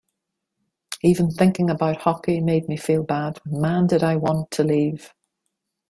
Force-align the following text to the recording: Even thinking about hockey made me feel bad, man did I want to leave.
Even 1.03 1.29
thinking 1.29 1.69
about 1.69 1.97
hockey 2.01 2.39
made 2.39 2.67
me 2.67 2.75
feel 2.75 3.03
bad, 3.03 3.39
man 3.45 3.85
did 3.85 4.01
I 4.01 4.15
want 4.15 4.49
to 4.49 4.63
leave. 4.63 5.13